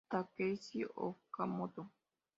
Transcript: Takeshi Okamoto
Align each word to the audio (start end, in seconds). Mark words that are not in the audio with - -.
Takeshi 0.11 0.79
Okamoto 1.07 1.81